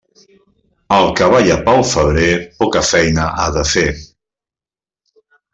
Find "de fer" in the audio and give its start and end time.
3.59-3.87